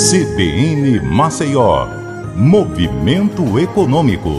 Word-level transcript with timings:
CBN 0.00 0.98
Maceió, 1.02 1.86
Movimento 2.34 3.58
Econômico. 3.58 4.30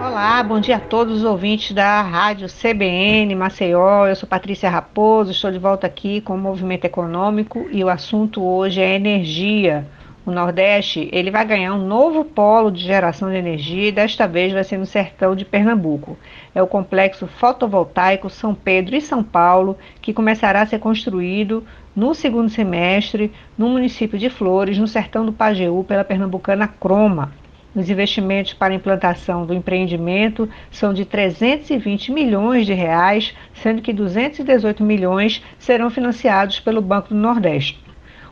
Olá, 0.00 0.42
bom 0.42 0.58
dia 0.58 0.78
a 0.78 0.80
todos 0.80 1.18
os 1.18 1.24
ouvintes 1.24 1.70
da 1.70 2.02
Rádio 2.02 2.48
CBN 2.48 3.36
Maceió. 3.36 4.08
Eu 4.08 4.16
sou 4.16 4.28
Patrícia 4.28 4.68
Raposo, 4.68 5.30
estou 5.30 5.52
de 5.52 5.58
volta 5.60 5.86
aqui 5.86 6.20
com 6.20 6.34
o 6.34 6.38
Movimento 6.38 6.84
Econômico 6.84 7.64
e 7.70 7.84
o 7.84 7.88
assunto 7.88 8.42
hoje 8.42 8.80
é 8.80 8.96
energia. 8.96 9.86
O 10.26 10.30
Nordeste 10.30 11.10
ele 11.12 11.30
vai 11.30 11.44
ganhar 11.44 11.74
um 11.74 11.86
novo 11.86 12.24
polo 12.24 12.70
de 12.70 12.82
geração 12.82 13.28
de 13.28 13.36
energia 13.36 13.88
e 13.88 13.92
desta 13.92 14.26
vez 14.26 14.54
vai 14.54 14.64
ser 14.64 14.78
no 14.78 14.86
sertão 14.86 15.36
de 15.36 15.44
Pernambuco. 15.44 16.16
É 16.54 16.62
o 16.62 16.66
complexo 16.66 17.26
fotovoltaico 17.26 18.30
São 18.30 18.54
Pedro 18.54 18.96
e 18.96 19.02
São 19.02 19.22
Paulo, 19.22 19.76
que 20.00 20.14
começará 20.14 20.62
a 20.62 20.66
ser 20.66 20.78
construído 20.78 21.62
no 21.94 22.14
segundo 22.14 22.48
semestre 22.48 23.30
no 23.58 23.68
município 23.68 24.18
de 24.18 24.30
Flores, 24.30 24.78
no 24.78 24.88
sertão 24.88 25.26
do 25.26 25.32
Pajeú, 25.32 25.84
pela 25.84 26.04
pernambucana 26.04 26.66
Croma. 26.66 27.30
Os 27.74 27.90
investimentos 27.90 28.54
para 28.54 28.72
a 28.72 28.76
implantação 28.76 29.44
do 29.44 29.52
empreendimento 29.52 30.48
são 30.70 30.94
de 30.94 31.04
320 31.04 32.10
milhões 32.12 32.64
de 32.64 32.72
reais, 32.72 33.34
sendo 33.52 33.82
que 33.82 33.92
218 33.92 34.82
milhões 34.82 35.42
serão 35.58 35.90
financiados 35.90 36.60
pelo 36.60 36.80
Banco 36.80 37.10
do 37.10 37.14
Nordeste. 37.14 37.78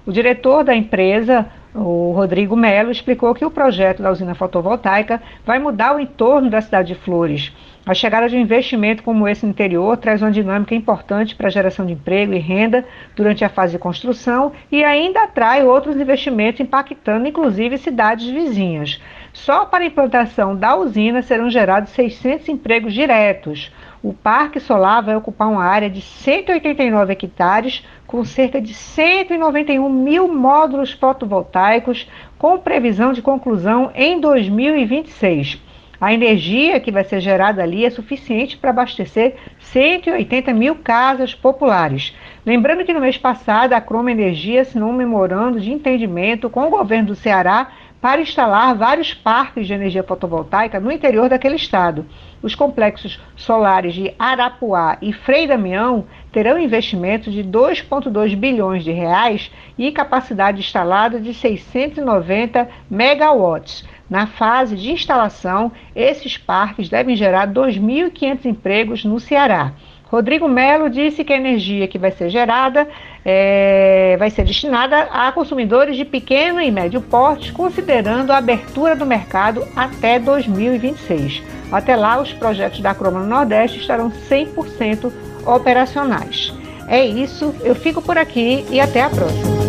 O 0.07 0.11
diretor 0.11 0.65
da 0.65 0.75
empresa, 0.75 1.49
o 1.75 2.13
Rodrigo 2.13 2.55
Melo, 2.55 2.91
explicou 2.91 3.35
que 3.35 3.45
o 3.45 3.51
projeto 3.51 4.03
da 4.03 4.11
usina 4.11 4.35
fotovoltaica 4.35 5.23
vai 5.45 5.59
mudar 5.59 5.97
o 5.97 6.01
entorno 6.01 6.51
da 6.51 6.61
cidade 6.61 6.89
de 6.89 7.01
Flores. 7.01 7.53
A 7.85 7.95
chegada 7.95 8.29
de 8.29 8.37
um 8.37 8.41
investimento 8.41 9.03
como 9.03 9.27
esse 9.27 9.45
no 9.45 9.51
interior 9.51 9.97
traz 9.97 10.23
uma 10.23 10.31
dinâmica 10.31 10.75
importante 10.75 11.35
para 11.35 11.49
a 11.49 11.51
geração 11.51 11.85
de 11.85 11.95
emprego 11.95 12.33
e 12.33 12.39
renda 12.39 12.85
durante 13.17 13.45
a 13.45 13.49
fase 13.49 13.73
de 13.73 13.79
construção 13.79 14.53
e 14.71 14.85
ainda 14.85 15.25
atrai 15.25 15.65
outros 15.65 15.97
investimentos 15.97 16.61
impactando 16.61 17.27
inclusive 17.27 17.77
cidades 17.79 18.29
vizinhas. 18.29 19.01
Só 19.33 19.65
para 19.65 19.83
a 19.83 19.87
implantação 19.87 20.55
da 20.55 20.77
usina 20.77 21.23
serão 21.23 21.49
gerados 21.49 21.91
600 21.93 22.49
empregos 22.49 22.93
diretos. 22.93 23.73
O 24.03 24.13
parque 24.13 24.61
solar 24.61 25.03
vai 25.03 25.17
ocupar 25.17 25.49
uma 25.49 25.65
área 25.65 25.89
de 25.89 26.03
189 26.03 27.13
hectares, 27.13 27.85
com 28.07 28.25
cerca 28.25 28.61
de 28.61 28.75
191 28.75 29.89
mil 29.89 30.29
módulos 30.29 30.93
fotovoltaicos, 30.93 32.09
com 32.39 32.59
previsão 32.59 33.13
de 33.13 33.23
conclusão 33.23 33.91
em 33.95 34.21
2026. 34.21 35.59
A 36.01 36.13
energia 36.13 36.81
que 36.81 36.91
vai 36.91 37.05
ser 37.05 37.21
gerada 37.21 37.63
ali 37.63 37.85
é 37.85 37.91
suficiente 37.91 38.57
para 38.57 38.71
abastecer 38.71 39.37
180 39.61 40.53
mil 40.53 40.75
casas 40.75 41.33
populares. 41.33 42.13
Lembrando 42.45 42.85
que 42.85 42.93
no 42.93 43.01
mês 43.01 43.17
passado 43.17 43.73
a 43.73 43.81
Croma 43.81 44.11
Energia 44.11 44.63
assinou 44.63 44.91
um 44.91 44.93
memorando 44.93 45.61
de 45.61 45.71
entendimento 45.71 46.51
com 46.51 46.67
o 46.67 46.71
governo 46.71 47.07
do 47.07 47.15
Ceará 47.15 47.71
para 48.03 48.21
instalar 48.21 48.75
vários 48.75 49.15
parques 49.15 49.65
de 49.65 49.73
energia 49.73 50.03
fotovoltaica 50.03 50.81
no 50.81 50.91
interior 50.91 51.29
daquele 51.29 51.55
estado. 51.55 52.05
Os 52.43 52.53
complexos 52.53 53.21
solares 53.37 53.95
de 53.95 54.13
Arapuá 54.19 54.99
e 55.01 55.13
Frei 55.13 55.47
Damião 55.47 56.05
terão 56.33 56.59
investimento 56.59 57.31
de 57.31 57.45
2,2 57.45 58.35
bilhões 58.35 58.83
de 58.83 58.91
reais 58.91 59.53
e 59.79 59.93
capacidade 59.93 60.59
instalada 60.59 61.21
de 61.21 61.33
690 61.33 62.69
megawatts. 62.91 63.87
Na 64.11 64.27
fase 64.27 64.75
de 64.75 64.91
instalação, 64.91 65.71
esses 65.95 66.37
parques 66.37 66.89
devem 66.89 67.15
gerar 67.15 67.47
2.500 67.47 68.45
empregos 68.47 69.05
no 69.05 69.21
Ceará. 69.21 69.75
Rodrigo 70.13 70.47
Melo 70.47 70.91
disse 70.91 71.25
que 71.25 71.33
a 71.33 71.37
energia 71.37 71.89
que 71.89 71.99
vai 71.99 72.11
ser 72.11 72.29
gerada 72.29 72.87
é, 73.25 74.15
vai 74.19 74.29
ser 74.29 74.45
destinada 74.45 75.05
a 75.05 75.33
consumidores 75.33 75.97
de 75.97 76.05
pequeno 76.05 76.61
e 76.61 76.71
médio 76.71 77.01
porte, 77.01 77.51
considerando 77.51 78.31
a 78.31 78.37
abertura 78.37 78.95
do 78.95 79.07
mercado 79.07 79.67
até 79.75 80.19
2026. 80.19 81.43
Até 81.73 81.97
lá, 81.97 82.21
os 82.21 82.31
projetos 82.31 82.81
da 82.81 82.95
Croma 82.95 83.21
no 83.21 83.27
Nordeste 83.27 83.79
estarão 83.79 84.11
100% 84.11 85.11
operacionais. 85.47 86.53
É 86.87 87.03
isso, 87.03 87.55
eu 87.63 87.75
fico 87.75 88.03
por 88.03 88.19
aqui 88.19 88.67
e 88.71 88.79
até 88.79 89.01
a 89.01 89.09
próxima. 89.09 89.62